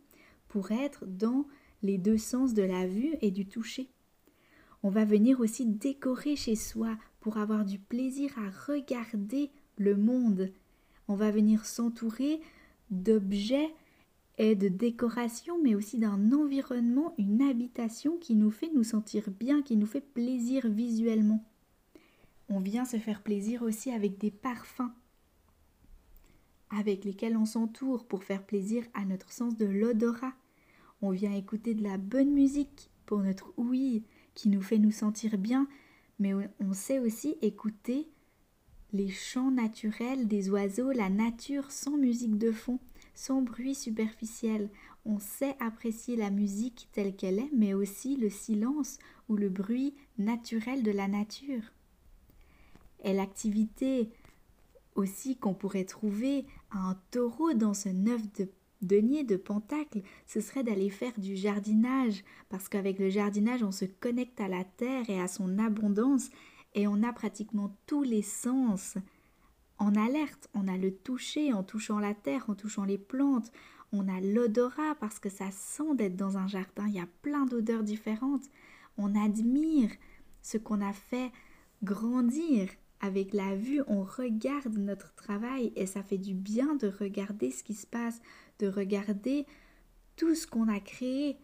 pour 0.49 0.73
être 0.73 1.07
dans 1.07 1.47
les 1.83 1.99
deux 1.99 2.19
sens 2.19 2.55
de 2.55 2.63
la 2.63 2.87
vue 2.87 3.15
et 3.23 3.31
du 3.31 3.47
toucher. 3.47 3.89
On 4.83 4.91
va 4.91 5.05
venir 5.05 5.41
aussi 5.41 5.67
décorer 5.67 6.37
chez 6.37 6.57
soi 6.57 6.97
pour 7.21 7.39
avoir 7.39 7.65
du 7.65 7.79
plaisir 7.79 8.31
à 8.39 8.73
regarder 8.73 9.51
le 9.77 9.97
monde. 9.97 10.51
On 11.09 11.15
va 11.15 11.31
venir 11.31 11.65
s'entourer 11.65 12.41
d'objets 12.91 13.71
et 14.39 14.55
de 14.55 14.69
décoration, 14.69 15.61
mais 15.63 15.75
aussi 15.75 15.99
d'un 15.99 16.33
environnement, 16.33 17.15
une 17.19 17.43
habitation 17.43 18.17
qui 18.17 18.35
nous 18.35 18.51
fait 18.51 18.71
nous 18.75 18.85
sentir 18.85 19.31
bien, 19.31 19.63
qui 19.63 19.77
nous 19.77 19.87
fait 19.87 20.01
plaisir 20.01 20.69
visuellement. 20.69 21.45
On 22.49 22.61
vient 22.61 22.85
se 22.85 22.97
faire 22.97 23.23
plaisir 23.23 23.63
aussi 23.63 23.91
avec 23.91 24.19
des 24.19 24.31
parfums 24.31 24.91
avec 26.71 27.05
lesquels 27.05 27.37
on 27.37 27.45
s'entoure 27.45 28.07
pour 28.07 28.25
faire 28.25 28.45
plaisir 28.45 28.85
à 28.95 29.05
notre 29.05 29.33
sens 29.33 29.57
de 29.57 29.67
l'odorat. 29.67 30.35
On 31.01 31.11
vient 31.11 31.33
écouter 31.33 31.75
de 31.75 31.83
la 31.83 31.99
bonne 31.99 32.33
musique 32.33 32.91
pour 33.07 33.19
notre 33.21 33.53
ouïe 33.57 34.03
qui 34.35 34.49
nous 34.49 34.63
fait 34.63 34.79
nous 34.79 34.91
sentir 34.91 35.39
bien, 35.39 35.69
mais 36.19 36.33
on 36.61 36.73
sait 36.73 36.99
aussi 36.99 37.37
écouter 37.43 38.09
les 38.93 39.09
chants 39.09 39.51
naturels 39.51 40.29
des 40.29 40.51
oiseaux, 40.51 40.93
la 40.93 41.09
nature 41.09 41.71
sans 41.71 41.97
musique 41.97 42.39
de 42.39 42.53
fond, 42.53 42.79
sans 43.19 43.43
bruit 43.43 43.75
superficiel. 43.75 44.71
On 45.05 45.19
sait 45.19 45.57
apprécier 45.59 46.15
la 46.15 46.31
musique 46.31 46.89
telle 46.93 47.17
qu'elle 47.17 47.41
est, 47.41 47.51
mais 47.53 47.75
aussi 47.75 48.17
le 48.17 48.31
silence 48.31 48.99
ou 49.29 49.35
le 49.35 49.49
bruit 49.49 49.97
naturel 50.19 50.85
de 50.85 50.93
la 50.93 51.09
nature. 51.09 51.63
Et 53.03 53.13
l'activité 53.13 54.11
aussi 54.95 55.37
qu'on 55.37 55.53
pourrait 55.53 55.85
trouver 55.85 56.47
un 56.71 56.97
taureau 57.11 57.55
dans 57.55 57.75
ce 57.75 57.89
neuf 57.89 58.23
de 58.35 58.49
denier 58.83 59.25
de 59.25 59.37
Pentacle, 59.37 60.03
ce 60.29 60.41
serait 60.41 60.63
d'aller 60.63 60.89
faire 60.89 61.19
du 61.19 61.35
jardinage, 61.35 62.23
parce 62.49 62.69
qu'avec 62.69 63.01
le 63.01 63.11
jardinage, 63.11 63.65
on 63.65 63.73
se 63.73 63.85
connecte 63.85 64.41
à 64.41 64.47
la 64.47 64.63
terre 64.63 65.11
et 65.11 65.21
à 65.21 65.27
son 65.27 65.59
abondance, 65.59 66.31
et 66.75 66.87
on 66.87 67.03
a 67.03 67.13
pratiquement 67.13 67.77
tous 67.87 68.05
les 68.05 68.23
sens 68.23 68.97
en 69.79 69.95
alerte. 69.95 70.49
On 70.55 70.69
a 70.69 70.77
le 70.77 70.93
toucher 70.93 71.53
en 71.53 71.63
touchant 71.63 71.99
la 71.99 72.15
terre, 72.15 72.45
en 72.49 72.55
touchant 72.55 72.85
les 72.85 72.99
plantes, 72.99 73.51
on 73.93 74.09
a 74.09 74.21
l'odorat 74.21 74.95
parce 75.01 75.19
que 75.19 75.31
ça 75.31 75.51
sent 75.51 75.95
d'être 75.95 76.17
dans 76.17 76.37
un 76.37 76.47
jardin, 76.47 76.87
il 76.89 76.95
y 76.95 77.01
a 77.01 77.09
plein 77.23 77.47
d'odeurs 77.47 77.83
différentes. 77.83 78.45
On 78.99 79.15
admire 79.15 79.91
ce 80.43 80.59
qu'on 80.59 80.81
a 80.81 80.93
fait 80.93 81.33
grandir 81.83 82.69
avec 83.01 83.33
la 83.33 83.55
vue, 83.55 83.81
on 83.87 84.03
regarde 84.03 84.77
notre 84.77 85.15
travail 85.15 85.73
et 85.77 85.87
ça 85.87 86.03
fait 86.03 86.19
du 86.19 86.35
bien 86.35 86.75
de 86.75 86.89
regarder 86.89 87.51
ce 87.51 87.63
qui 87.63 87.75
se 87.75 87.87
passe, 87.87 88.21
de 88.59 88.67
regarder 88.67 89.47
tout 90.17 90.35
ce 90.35 90.47
qu'on 90.47 90.69
a 90.69 90.81
créé 90.81 91.37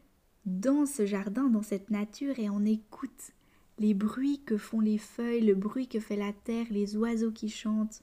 dans 0.47 0.85
ce 0.85 1.07
jardin, 1.07 1.49
dans 1.49 1.63
cette 1.63 1.91
nature 1.91 2.39
et 2.39 2.51
on 2.51 2.65
écoute 2.65 3.33
les 3.79 3.95
bruits 3.95 4.43
que 4.45 4.59
font 4.59 4.81
les 4.81 4.99
feuilles, 4.99 5.47
le 5.47 5.55
bruit 5.55 5.89
que 5.89 6.01
fait 6.01 6.17
la 6.17 6.33
terre, 6.33 6.67
les 6.71 6.97
oiseaux 6.97 7.33
qui 7.33 7.49
chantent. 7.49 8.03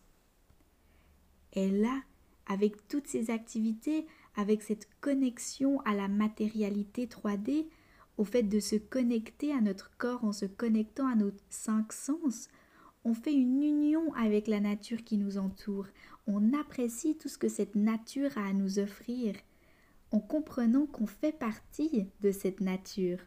Et 1.53 1.69
là, 1.69 2.01
avec 2.45 2.87
toutes 2.87 3.07
ces 3.07 3.29
activités, 3.29 4.05
avec 4.35 4.61
cette 4.61 4.87
connexion 5.01 5.79
à 5.81 5.93
la 5.93 6.07
matérialité 6.07 7.05
3D, 7.07 7.67
au 8.17 8.23
fait 8.23 8.43
de 8.43 8.59
se 8.59 8.75
connecter 8.75 9.53
à 9.53 9.61
notre 9.61 9.91
corps 9.97 10.23
en 10.23 10.31
se 10.31 10.45
connectant 10.45 11.07
à 11.07 11.15
nos 11.15 11.31
cinq 11.49 11.93
sens, 11.93 12.49
on 13.03 13.13
fait 13.13 13.33
une 13.33 13.63
union 13.63 14.13
avec 14.13 14.47
la 14.47 14.59
nature 14.59 15.03
qui 15.03 15.17
nous 15.17 15.37
entoure, 15.37 15.87
on 16.27 16.53
apprécie 16.53 17.17
tout 17.17 17.29
ce 17.29 17.37
que 17.37 17.49
cette 17.49 17.75
nature 17.75 18.37
a 18.37 18.45
à 18.45 18.53
nous 18.53 18.79
offrir, 18.79 19.35
en 20.11 20.19
comprenant 20.19 20.85
qu'on 20.85 21.07
fait 21.07 21.31
partie 21.31 22.07
de 22.21 22.31
cette 22.31 22.61
nature. 22.61 23.19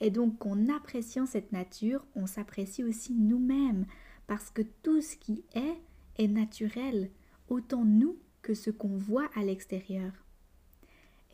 Et 0.00 0.10
donc 0.10 0.38
qu'en 0.38 0.68
appréciant 0.68 1.26
cette 1.26 1.52
nature, 1.52 2.04
on 2.14 2.26
s'apprécie 2.26 2.84
aussi 2.84 3.14
nous-mêmes, 3.14 3.86
parce 4.26 4.50
que 4.50 4.62
tout 4.82 5.00
ce 5.00 5.16
qui 5.16 5.44
est 5.54 5.76
est 6.18 6.28
naturel, 6.28 7.10
autant 7.52 7.84
nous 7.84 8.16
que 8.40 8.54
ce 8.54 8.70
qu'on 8.70 8.96
voit 8.96 9.30
à 9.34 9.44
l'extérieur. 9.44 10.12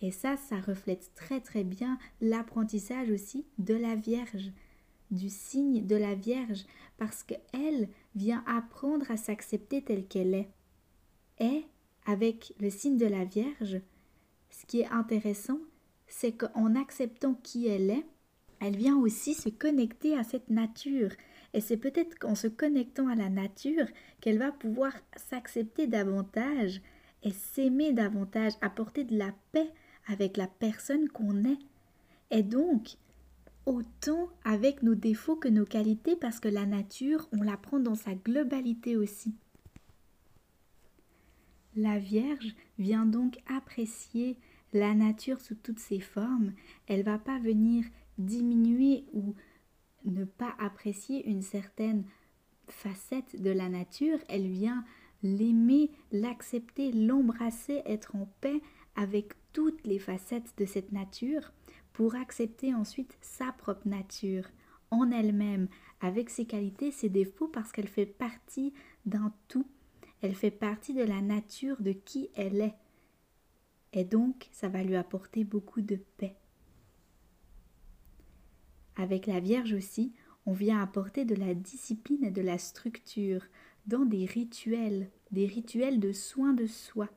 Et 0.02 0.10
ça, 0.10 0.37
ça 0.37 0.60
reflète 0.60 1.12
très 1.14 1.40
très 1.40 1.64
bien 1.64 1.98
l'apprentissage 2.20 3.10
aussi 3.10 3.46
de 3.58 3.75
la 3.75 3.94
Vierge, 3.94 4.52
du 5.10 5.28
signe 5.28 5.87
de 5.87 5.96
la 5.96 6.14
Vierge 6.14 6.64
parce 6.98 7.22
qu'elle 7.22 7.88
vient 8.14 8.44
apprendre 8.46 9.10
à 9.10 9.16
s'accepter 9.16 9.82
telle 9.82 10.06
qu'elle 10.06 10.34
est. 10.34 10.50
Et 11.40 11.64
avec 12.04 12.52
le 12.60 12.70
signe 12.70 12.96
de 12.96 13.06
la 13.06 13.25
Vierge, 13.25 13.80
ce 14.50 14.66
qui 14.66 14.80
est 14.80 14.88
intéressant, 14.88 15.60
c'est 16.06 16.32
qu'en 16.32 16.75
acceptant 16.75 17.34
qui 17.34 17.68
elle 17.68 17.90
est, 17.90 18.06
elle 18.60 18.76
vient 18.76 18.96
aussi 18.96 19.34
se 19.34 19.48
connecter 19.48 20.16
à 20.16 20.25
cette 20.25 20.50
nature. 20.50 21.10
Et 21.55 21.61
c'est 21.61 21.76
peut-être 21.76 22.19
qu'en 22.19 22.35
se 22.35 22.47
connectant 22.47 23.09
à 23.09 23.14
la 23.14 23.28
nature 23.28 23.87
qu'elle 24.21 24.38
va 24.38 24.52
pouvoir 24.52 24.93
s'accepter 25.17 25.87
davantage 25.87 26.81
et 27.23 27.33
s'aimer 27.33 27.93
davantage, 27.93 28.52
apporter 28.61 29.05
de 29.05 29.17
la 29.17 29.35
paix 29.52 29.71
avec 30.07 30.37
la 30.37 30.47
personne 30.47 31.09
qu'on 31.09 31.45
est. 31.45 31.59
Et 32.31 32.43
donc, 32.43 32.97
autant 33.67 34.28
avec 34.45 34.83
nos 34.83 34.95
défauts 34.95 35.37
que 35.37 35.49
nos 35.49 35.64
qualités 35.64 36.17
parce 36.17 36.40
que 36.40 36.49
la 36.49 36.67
nature, 36.67 37.28
on 37.33 37.43
la 37.43 37.57
prend 37.57 37.81
dans 37.81 37.95
sa 37.95 38.14
globalité 38.14 38.97
aussi. 38.97 39.35
La 41.76 41.99
Vierge 41.99 42.55
vient 42.78 43.07
donc 43.07 43.38
apprécier 43.47 44.37
la 44.73 44.95
nature 44.95 45.40
sous 45.40 45.55
toutes 45.55 45.78
ses 45.78 46.00
formes. 46.00 46.52
Elle 46.87 47.02
va 47.02 47.19
pas 47.19 47.38
venir 47.38 47.85
diminuer 48.19 49.05
ou 49.12 49.35
ne 50.09 50.25
pas 50.25 50.55
apprécier 50.59 51.29
une 51.29 51.43
certaine 51.43 52.05
facette 52.69 53.41
de 53.41 53.50
la 53.50 53.69
nature. 53.69 54.19
Elle 54.29 54.47
vient 54.47 54.85
l'aimer, 55.23 55.91
l'accepter, 56.12 56.93
l'embrasser, 56.93 57.83
être 57.87 58.15
en 58.17 58.27
paix 58.41 58.61
avec 58.95 59.33
toutes 59.53 59.87
les 59.87 59.99
facettes 59.99 60.53
de 60.59 60.65
cette 60.65 60.93
nature 60.93 61.53
pour 61.93 62.15
accepter 62.15 62.75
ensuite 62.75 63.17
sa 63.21 63.53
propre 63.53 63.88
nature 63.88 64.45
en 64.91 65.11
elle-même, 65.11 65.69
avec 66.00 66.31
ses 66.31 66.47
qualités, 66.47 66.91
ses 66.91 67.09
défauts, 67.09 67.49
parce 67.49 67.73
qu'elle 67.73 67.88
fait 67.88 68.07
partie 68.07 68.73
d'un 69.05 69.33
tout. 69.49 69.67
Elle 70.23 70.35
fait 70.35 70.50
partie 70.50 70.95
de 70.95 71.03
la 71.03 71.21
nature 71.21 71.81
de 71.81 71.93
qui 71.93 72.31
elle 72.35 72.61
est. 72.61 72.75
Et 73.93 74.05
donc, 74.05 74.49
ça 74.53 74.69
va 74.69 74.83
lui 74.83 74.97
apporter 74.97 75.45
beaucoup 75.45 75.81
de 75.81 75.97
paix. 76.17 76.38
Avec 78.99 79.26
la 79.26 79.38
Vierge 79.38 79.73
aussi, 79.73 80.12
on 80.45 80.52
vient 80.52 80.83
apporter 80.83 81.25
de 81.25 81.37
la 81.37 81.55
discipline 81.55 82.25
et 82.25 82.31
de 82.33 82.43
la 82.43 82.59
structure 82.59 83.43
dans 83.87 84.05
des 84.05 84.26
rituels, 84.26 85.09
des 85.31 85.47
rituels 85.47 86.00
de 86.00 86.12
soins 86.12 86.52
de 86.52 86.67
soi. 86.67 87.09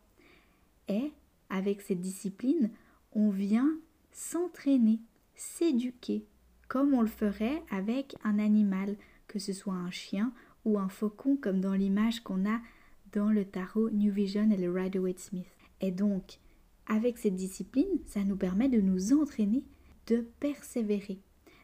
Et 0.88 1.12
avec 1.50 1.82
cette 1.82 2.00
discipline, 2.00 2.70
on 3.14 3.30
vient 3.30 3.70
s'entraîner, 4.12 5.00
s'éduquer, 5.36 6.24
comme 6.68 6.94
on 6.94 7.02
le 7.02 7.08
ferait 7.08 7.64
avec 7.72 8.16
un 8.24 8.38
animal, 8.38 8.96
que 9.28 9.40
ce 9.40 9.52
soit 9.52 9.74
un 9.74 9.92
chien 9.92 10.34
ou 10.64 10.78
un 10.78 10.90
faucon, 10.90 11.36
comme 11.36 11.62
dans 11.62 11.74
l'image 11.74 12.22
qu'on 12.22 12.48
a 12.48 12.62
dans 13.12 13.32
le 13.32 13.44
tarot 13.44 13.90
New 13.90 14.14
Vision 14.14 14.52
et 14.52 14.58
le 14.58 14.72
Rider-Waite-Smith. 14.72 15.48
Et 15.82 15.92
donc, 15.92 16.38
avec 16.86 17.18
cette 17.18 17.36
discipline, 17.36 18.00
ça 18.06 18.24
nous 18.24 18.38
permet 18.38 18.70
de 18.70 18.82
nous 18.82 19.14
entraîner, 19.14 19.64
de 20.08 20.28
persévérer, 20.40 21.20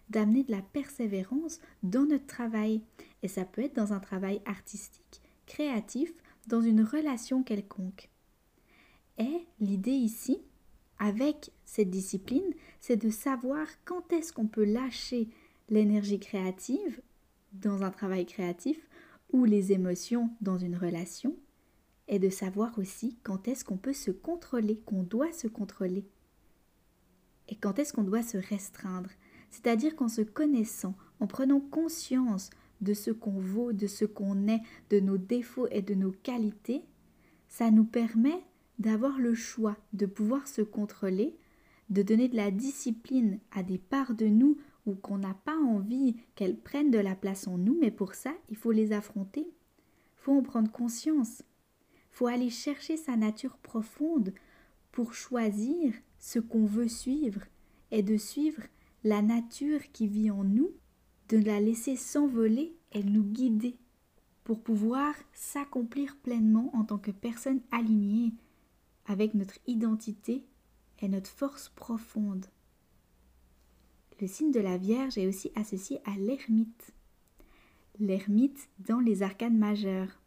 d'amener 0.10 0.44
de 0.44 0.52
la 0.52 0.62
persévérance 0.62 1.60
dans 1.84 2.06
notre 2.06 2.28
travail. 2.28 2.82
Et 3.24 3.28
ça 3.28 3.46
peut 3.46 3.64
être 3.64 3.76
dans 3.76 3.94
un 3.94 4.00
travail 4.00 4.42
artistique, 4.46 5.22
créatif, 5.46 6.14
dans 6.48 6.62
une 6.62 6.82
relation 6.82 7.44
quelconque. 7.44 8.10
Et 9.18 9.46
l'idée 9.60 9.92
ici, 9.92 10.40
avec 11.00 11.52
cette 11.66 11.90
discipline, 11.90 12.54
c'est 12.80 12.98
de 12.98 13.10
savoir 13.10 13.68
quand 13.86 14.14
est-ce 14.14 14.32
qu'on 14.34 14.48
peut 14.48 14.66
lâcher 14.66 15.30
l'énergie 15.70 16.20
créative 16.20 17.02
dans 17.54 17.84
un 17.84 17.92
travail 17.92 18.26
créatif 18.26 18.88
ou 19.34 19.46
les 19.46 19.74
émotions 19.74 20.30
dans 20.42 20.58
une 20.58 20.78
relation, 20.78 21.36
et 22.08 22.20
de 22.20 22.30
savoir 22.30 22.80
aussi 22.80 23.18
quand 23.24 23.50
est-ce 23.50 23.66
qu'on 23.66 23.78
peut 23.78 23.94
se 23.94 24.12
contrôler, 24.12 24.78
qu'on 24.86 25.04
doit 25.04 25.34
se 25.34 25.48
contrôler, 25.48 26.06
et 27.50 27.56
quand 27.56 27.80
est-ce 27.80 27.94
qu'on 27.94 28.04
doit 28.04 28.24
se 28.24 28.38
restreindre. 28.38 29.10
C'est-à-dire 29.50 29.96
qu'en 29.96 30.08
se 30.08 30.22
connaissant, 30.22 30.96
en 31.20 31.28
prenant 31.28 31.60
conscience 31.60 32.50
de 32.82 32.94
ce 32.94 33.12
qu'on 33.12 33.40
vaut, 33.40 33.74
de 33.74 33.88
ce 33.88 34.06
qu'on 34.06 34.48
est, 34.48 34.62
de 34.90 35.00
nos 35.00 35.18
défauts 35.18 35.68
et 35.72 35.82
de 35.82 35.96
nos 35.96 36.12
qualités, 36.12 36.84
ça 37.48 37.72
nous 37.72 37.86
permet 37.86 38.40
d'avoir 38.80 39.20
le 39.20 39.34
choix 39.34 39.78
de 39.94 40.06
pouvoir 40.06 40.48
se 40.48 40.62
contrôler, 40.62 41.36
de 41.90 42.02
donner 42.02 42.28
de 42.28 42.36
la 42.36 42.52
discipline 42.52 43.40
à 43.52 43.64
des 43.64 43.78
parts 43.78 44.14
de 44.14 44.28
nous 44.28 44.58
ou 44.86 44.96
qu'on 44.96 45.18
n'a 45.18 45.34
pas 45.34 45.58
envie 45.58 46.16
qu'elles 46.36 46.58
prennent 46.58 46.92
de 46.92 47.00
la 47.00 47.16
place 47.16 47.48
en 47.48 47.58
nous, 47.58 47.78
mais 47.80 47.92
pour 47.92 48.14
ça, 48.14 48.34
il 48.50 48.56
faut 48.56 48.72
les 48.72 48.92
affronter. 48.92 49.42
Il 49.42 50.22
faut 50.22 50.34
en 50.34 50.44
prendre 50.44 50.72
conscience. 50.72 51.42
Il 51.92 52.16
faut 52.18 52.28
aller 52.28 52.50
chercher 52.50 52.98
sa 52.98 53.16
nature 53.16 53.58
profonde 53.58 54.34
pour 54.92 55.14
choisir 55.14 55.94
ce 56.20 56.40
qu'on 56.40 56.66
veut 56.66 56.88
suivre 56.88 57.42
et 57.92 58.04
de 58.04 58.18
suivre 58.18 58.64
la 59.04 59.22
nature 59.22 59.92
qui 59.92 60.08
vit 60.08 60.32
en 60.32 60.44
nous, 60.44 60.72
de 61.30 61.38
la 61.38 61.60
laisser 61.60 61.96
s'envoler 61.96 62.76
et 62.94 63.04
nous 63.04 63.24
guider 63.24 63.76
pour 64.44 64.62
pouvoir 64.62 65.14
s'accomplir 65.34 66.16
pleinement 66.24 66.74
en 66.74 66.86
tant 66.86 66.98
que 66.98 67.12
personne 67.12 67.60
alignée 67.72 68.34
avec 69.06 69.34
notre 69.34 69.58
identité 69.68 70.46
et 71.00 71.10
notre 71.10 71.30
force 71.30 71.70
profonde. 71.70 72.46
Le 74.20 74.28
signe 74.28 74.52
de 74.52 74.60
la 74.60 74.78
Vierge 74.78 75.18
est 75.18 75.28
aussi 75.28 75.52
associé 75.56 76.00
à 76.06 76.16
l'ermite. 76.18 76.94
l'ermite 78.00 78.70
dans 78.80 79.00
les 79.00 79.22
arcanes 79.24 79.58
majeures. 79.58 80.22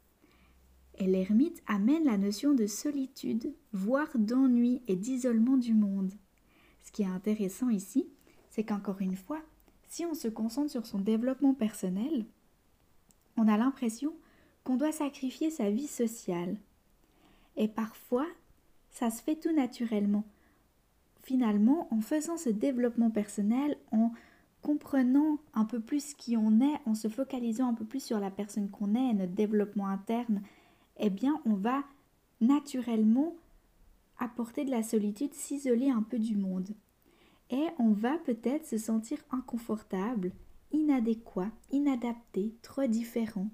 Et 0.99 1.07
l'ermite 1.07 1.63
amène 1.67 2.05
la 2.05 2.19
notion 2.19 2.53
de 2.53 2.67
solitude, 2.67 3.55
voire 3.73 4.11
d'ennui 4.17 4.83
et 4.87 4.97
d'isolement 4.97 5.57
du 5.57 5.73
monde. 5.73 6.13
Ce 6.85 6.93
qui 6.93 7.03
est 7.03 7.07
intéressant 7.07 7.71
ici, 7.71 8.07
c'est 8.51 8.65
qu'encore 8.65 9.01
une 9.01 9.17
fois, 9.17 9.41
si 9.89 10.05
on 10.05 10.15
se 10.15 10.29
concentre 10.29 10.71
sur 10.71 10.87
son 10.87 10.99
développement 10.99 11.55
personnel, 11.55 12.25
on 13.37 13.49
a 13.49 13.57
l'impression 13.57 14.13
qu'on 14.65 14.77
doit 14.77 14.93
sacrifier 14.93 15.51
sa 15.51 15.71
vie 15.71 15.87
sociale. 15.87 16.57
Et 17.57 17.69
parfois, 17.69 18.27
ça 18.91 19.11
se 19.11 19.23
fait 19.23 19.37
tout 19.37 19.53
naturellement. 19.53 20.25
Finalement, 21.23 21.89
en 21.93 22.01
faisant 22.01 22.37
ce 22.37 22.51
développement 22.51 23.11
personnel, 23.11 23.77
en 23.93 24.13
comprenant 24.63 25.39
un 25.55 25.65
peu 25.65 25.81
plus 25.81 26.15
qui 26.15 26.37
on 26.37 26.61
est, 26.61 26.81
en 26.87 26.95
se 26.95 27.09
focalisant 27.09 27.69
un 27.69 27.75
peu 27.75 27.85
plus 27.85 28.03
sur 28.03 28.21
la 28.21 28.31
personne 28.31 28.71
qu'on 28.71 28.95
est 28.95 29.15
notre 29.15 29.33
développement 29.33 29.89
interne, 29.89 30.43
eh 30.99 31.11
bien, 31.11 31.41
on 31.47 31.55
va 31.55 31.83
naturellement 32.41 33.35
apporter 34.19 34.65
de 34.65 34.71
la 34.71 34.83
solitude, 34.83 35.35
s'isoler 35.35 35.91
un 35.91 36.03
peu 36.03 36.19
du 36.19 36.37
monde. 36.37 36.69
Et 37.51 37.67
on 37.79 37.91
va 37.91 38.17
peut-être 38.19 38.67
se 38.67 38.79
sentir 38.79 39.19
inconfortable, 39.31 40.33
inadéquat, 40.73 41.51
inadapté, 41.73 42.55
trop 42.63 42.87
différent, 42.87 43.51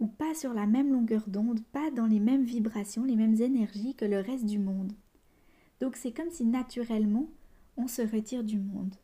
ou 0.00 0.06
pas 0.06 0.34
sur 0.34 0.52
la 0.54 0.66
même 0.66 0.92
longueur 0.92 1.24
d'onde, 1.28 1.60
pas 1.72 1.90
dans 1.92 2.06
les 2.06 2.20
mêmes 2.20 2.44
vibrations, 2.44 3.04
les 3.04 3.16
mêmes 3.16 3.40
énergies 3.40 3.94
que 3.94 4.04
le 4.04 4.18
reste 4.18 4.44
du 4.44 4.58
monde. 4.58 4.92
Donc 5.80 5.96
c'est 5.96 6.12
comme 6.12 6.30
si 6.30 6.44
naturellement 6.44 7.28
on 7.76 7.86
se 7.86 8.02
retire 8.02 8.42
du 8.42 8.58
monde. 8.58 8.94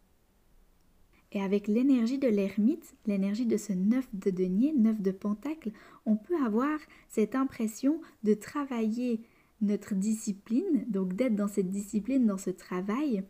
Et 1.31 1.41
avec 1.41 1.67
l'énergie 1.67 2.19
de 2.19 2.29
l'ermite, 2.29 2.95
l'énergie 3.07 3.47
de 3.47 3.57
ce 3.57 3.73
neuf 3.73 4.09
de 4.15 4.31
denier, 4.31 4.73
neuf 4.73 5.01
de 5.01 5.11
pentacle, 5.11 5.73
on 6.07 6.17
peut 6.17 6.41
avoir 6.45 6.79
cette 7.09 7.35
impression 7.35 8.01
de 8.23 8.35
travailler 8.35 9.21
notre 9.61 9.95
discipline, 9.95 10.85
donc 10.89 11.15
d'être 11.15 11.35
dans 11.35 11.49
cette 11.49 11.71
discipline, 11.71 12.27
dans 12.27 12.39
ce 12.39 12.51
travail, 12.51 13.25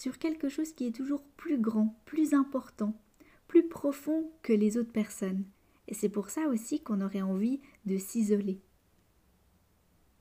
sur 0.00 0.16
quelque 0.16 0.48
chose 0.48 0.72
qui 0.72 0.86
est 0.86 0.96
toujours 0.96 1.22
plus 1.36 1.58
grand, 1.58 1.94
plus 2.06 2.32
important, 2.32 2.98
plus 3.48 3.68
profond 3.68 4.30
que 4.40 4.54
les 4.54 4.78
autres 4.78 4.92
personnes. 4.92 5.44
Et 5.88 5.94
c'est 5.94 6.08
pour 6.08 6.30
ça 6.30 6.48
aussi 6.48 6.80
qu'on 6.80 7.02
aurait 7.02 7.20
envie 7.20 7.60
de 7.84 7.98
s'isoler. 7.98 8.62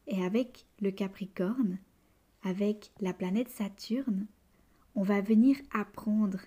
Et 0.07 0.21
avec 0.21 0.65
le 0.81 0.91
Capricorne, 0.91 1.79
avec 2.43 2.91
la 2.99 3.13
planète 3.13 3.47
Saturne, 3.47 4.27
on 4.95 5.03
va 5.03 5.21
venir 5.21 5.55
apprendre 5.71 6.41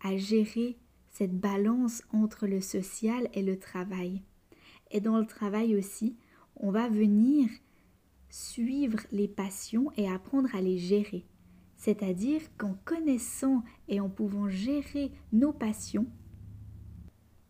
à 0.00 0.16
gérer 0.16 0.78
cette 1.10 1.36
balance 1.36 2.04
entre 2.12 2.46
le 2.46 2.60
social 2.60 3.28
et 3.32 3.42
le 3.42 3.58
travail. 3.58 4.22
Et 4.92 5.00
dans 5.00 5.18
le 5.18 5.26
travail 5.26 5.74
aussi, 5.74 6.14
on 6.54 6.70
va 6.70 6.88
venir 6.88 7.48
suivre 8.28 9.00
les 9.10 9.26
passions 9.26 9.90
et 9.96 10.08
apprendre 10.08 10.54
à 10.54 10.60
les 10.60 10.78
gérer. 10.78 11.26
C'est-à-dire 11.76 12.40
qu'en 12.56 12.74
connaissant 12.84 13.62
et 13.88 14.00
en 14.00 14.08
pouvant 14.08 14.48
gérer 14.48 15.12
nos 15.32 15.52
passions, 15.52 16.06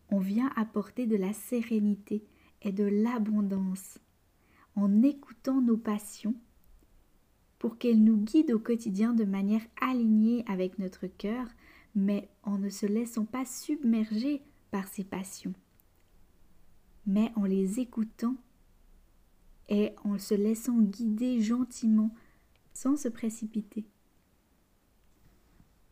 on 0.09 0.19
vient 0.19 0.51
apporter 0.55 1.05
de 1.05 1.15
la 1.15 1.33
sérénité 1.33 2.25
et 2.61 2.71
de 2.71 2.83
l'abondance 2.83 3.99
en 4.75 5.01
écoutant 5.01 5.61
nos 5.61 5.77
passions 5.77 6.35
pour 7.59 7.77
qu'elles 7.77 8.03
nous 8.03 8.17
guident 8.17 8.51
au 8.51 8.59
quotidien 8.59 9.13
de 9.13 9.23
manière 9.23 9.65
alignée 9.81 10.43
avec 10.47 10.77
notre 10.77 11.07
cœur 11.07 11.47
mais 11.97 12.29
en 12.43 12.59
ne 12.59 12.69
se 12.69 12.85
laissant 12.85 13.25
pas 13.25 13.43
submerger 13.43 14.43
par 14.69 14.87
ces 14.87 15.03
passions, 15.03 15.53
mais 17.07 17.31
en 17.35 17.45
les 17.45 17.79
écoutant 17.79 18.35
et 19.67 19.93
en 20.03 20.19
se 20.19 20.35
laissant 20.35 20.79
guider 20.79 21.41
gentiment 21.41 22.13
sans 22.71 22.95
se 22.95 23.07
précipiter. 23.07 23.83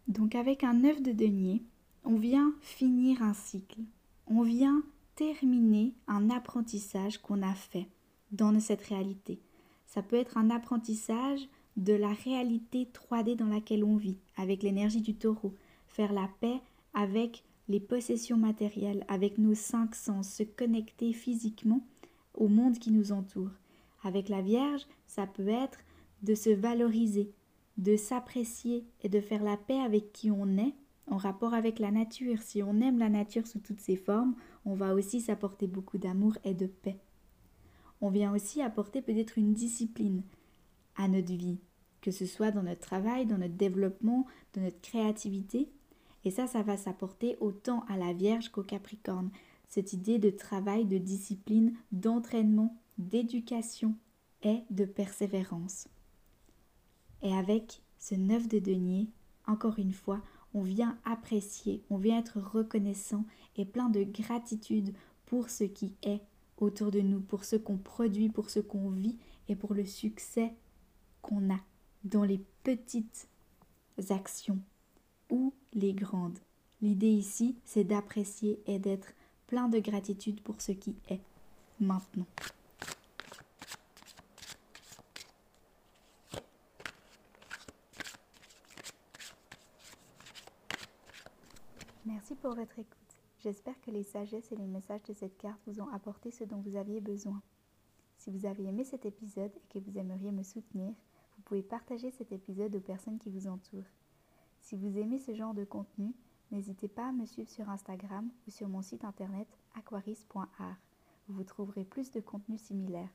Donc 0.08 0.36
avec 0.36 0.64
un 0.64 0.84
œuf 0.84 1.02
de 1.02 1.12
denier, 1.12 1.64
on 2.04 2.16
vient 2.16 2.54
finir 2.62 3.22
un 3.22 3.34
cycle, 3.34 3.82
on 4.28 4.44
vient 4.44 4.84
terminer 5.16 5.94
un 6.08 6.30
apprentissage 6.30 7.18
qu'on 7.20 7.42
a 7.42 7.54
fait 7.54 7.88
dans 8.32 8.60
cette 8.60 8.84
réalité. 8.84 9.40
Ça 9.88 10.02
peut 10.02 10.18
être 10.18 10.38
un 10.38 10.50
apprentissage 10.50 11.48
de 11.78 11.94
la 11.94 12.14
réalité 12.14 12.88
3D 12.94 13.36
dans 13.36 13.48
laquelle 13.48 13.84
on 13.84 13.98
vit, 13.98 14.18
avec 14.38 14.64
l'énergie 14.64 15.02
du 15.02 15.16
taureau 15.16 15.54
faire 15.96 16.12
la 16.12 16.30
paix 16.42 16.60
avec 16.94 17.44
les 17.70 17.80
possessions 17.80 18.38
matérielles, 18.38 19.06
avec 19.08 19.38
nos 19.38 19.56
cinq 19.56 19.96
sens, 19.96 20.30
se 20.30 20.44
connecter 20.44 21.14
physiquement 21.14 21.82
au 22.34 22.48
monde 22.48 22.78
qui 22.78 22.92
nous 22.92 23.12
entoure. 23.12 23.52
Avec 24.04 24.30
la 24.30 24.42
Vierge, 24.42 24.86
ça 25.08 25.26
peut 25.26 25.48
être 25.48 25.80
de 26.22 26.36
se 26.36 26.50
valoriser, 26.50 27.32
de 27.78 27.96
s'apprécier 27.96 28.86
et 29.02 29.10
de 29.10 29.20
faire 29.20 29.44
la 29.44 29.58
paix 29.58 29.80
avec 29.80 30.12
qui 30.12 30.32
on 30.32 30.58
est 30.58 30.74
en 31.08 31.18
rapport 31.18 31.54
avec 31.54 31.80
la 31.80 31.92
nature. 31.92 32.42
Si 32.42 32.64
on 32.64 32.82
aime 32.82 32.98
la 32.98 33.10
nature 33.10 33.48
sous 33.48 33.60
toutes 33.60 33.82
ses 33.82 33.96
formes, 33.96 34.36
on 34.66 34.74
va 34.74 34.94
aussi 34.94 35.22
s'apporter 35.22 35.68
beaucoup 35.68 35.98
d'amour 35.98 36.38
et 36.44 36.54
de 36.54 36.68
paix. 36.68 36.98
On 38.02 38.10
vient 38.10 38.34
aussi 38.34 38.62
apporter 38.62 39.02
peut-être 39.02 39.38
une 39.38 39.54
discipline 39.54 40.24
à 40.96 41.08
notre 41.08 41.34
vie, 41.34 41.60
que 42.02 42.12
ce 42.12 42.26
soit 42.26 42.52
dans 42.52 42.64
notre 42.64 42.82
travail, 42.82 43.26
dans 43.26 43.38
notre 43.38 43.56
développement, 43.56 44.26
dans 44.54 44.62
notre 44.62 44.82
créativité, 44.82 45.70
et 46.26 46.32
ça, 46.32 46.48
ça 46.48 46.64
va 46.64 46.76
s'apporter 46.76 47.38
autant 47.40 47.86
à 47.88 47.98
la 47.98 48.12
Vierge 48.12 48.50
qu'au 48.50 48.64
Capricorne. 48.64 49.30
Cette 49.68 49.94
idée 49.94 50.18
de 50.18 50.32
travail, 50.32 50.86
de 50.86 50.98
discipline, 50.98 51.76
d'entraînement, 51.92 52.76
d'éducation 52.98 53.96
et 54.42 54.64
de 54.72 54.86
persévérance. 54.86 55.88
Et 57.26 57.34
avec 57.34 57.82
ce 57.98 58.14
neuf 58.14 58.48
de 58.48 58.60
denier, 58.60 59.10
encore 59.48 59.80
une 59.80 59.94
fois, 59.94 60.22
on 60.54 60.62
vient 60.62 60.96
apprécier, 61.06 61.84
on 61.90 61.98
vient 61.98 62.20
être 62.20 62.40
reconnaissant 62.40 63.26
et 63.58 63.66
plein 63.66 63.90
de 63.90 64.04
gratitude 64.04 64.94
pour 65.26 65.50
ce 65.50 65.64
qui 65.64 65.96
est 66.04 66.22
autour 66.58 66.92
de 66.92 67.02
nous, 67.02 67.20
pour 67.20 67.44
ce 67.44 67.56
qu'on 67.56 67.78
produit, 67.78 68.30
pour 68.30 68.52
ce 68.52 68.60
qu'on 68.60 68.92
vit 68.92 69.18
et 69.50 69.56
pour 69.56 69.74
le 69.74 69.86
succès 69.86 70.54
qu'on 71.24 71.52
a 71.52 71.60
dans 72.04 72.24
les 72.24 72.40
petites 72.64 73.28
actions 74.10 74.60
ou 75.32 75.52
les 75.74 75.94
grandes. 75.94 76.38
L'idée 76.84 77.12
ici, 77.12 77.56
c'est 77.66 77.86
d'apprécier 77.86 78.62
et 78.68 78.78
d'être 78.78 79.14
plein 79.48 79.68
de 79.68 79.80
gratitude 79.80 80.42
pour 80.42 80.62
ce 80.62 80.74
qui 80.74 80.96
est 81.10 81.22
maintenant. 81.80 82.28
Pour 92.46 92.54
votre 92.54 92.78
écoute. 92.78 93.18
J'espère 93.40 93.82
que 93.82 93.90
les 93.90 94.04
sagesses 94.04 94.52
et 94.52 94.56
les 94.56 94.68
messages 94.68 95.02
de 95.02 95.14
cette 95.14 95.36
carte 95.36 95.60
vous 95.66 95.82
ont 95.82 95.90
apporté 95.90 96.30
ce 96.30 96.44
dont 96.44 96.62
vous 96.62 96.76
aviez 96.76 97.02
besoin. 97.02 97.42
Si 98.20 98.30
vous 98.30 98.46
avez 98.46 98.66
aimé 98.66 98.84
cet 98.84 99.04
épisode 99.08 99.50
et 99.56 99.68
que 99.74 99.80
vous 99.80 99.98
aimeriez 99.98 100.32
me 100.32 100.44
soutenir, 100.44 100.94
vous 101.36 101.42
pouvez 101.44 101.64
partager 101.64 102.12
cet 102.12 102.32
épisode 102.32 102.76
aux 102.76 102.82
personnes 102.82 103.18
qui 103.18 103.32
vous 103.32 103.48
entourent. 103.48 103.90
Si 104.62 104.76
vous 104.76 104.96
aimez 105.00 105.18
ce 105.18 105.34
genre 105.34 105.56
de 105.56 105.64
contenu, 105.64 106.14
n'hésitez 106.52 106.88
pas 106.88 107.08
à 107.08 107.12
me 107.14 107.26
suivre 107.26 107.50
sur 107.50 107.68
Instagram 107.68 108.30
ou 108.48 108.52
sur 108.52 108.68
mon 108.68 108.84
site 108.84 109.06
internet 109.06 109.48
aquaris.art 109.76 110.78
vous 111.30 111.44
trouverez 111.44 111.84
plus 111.84 112.12
de 112.12 112.20
contenu 112.20 112.60
similaire. 112.60 113.10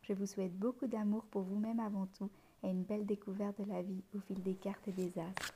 Je 0.00 0.14
vous 0.14 0.24
souhaite 0.24 0.58
beaucoup 0.58 0.86
d'amour 0.86 1.26
pour 1.26 1.42
vous-même 1.42 1.80
avant 1.80 2.06
tout 2.06 2.30
et 2.62 2.70
une 2.70 2.84
belle 2.84 3.04
découverte 3.04 3.60
de 3.60 3.68
la 3.68 3.82
vie 3.82 4.02
au 4.16 4.20
fil 4.20 4.42
des 4.42 4.54
cartes 4.54 4.88
et 4.88 4.92
des 4.92 5.12
astres. 5.18 5.52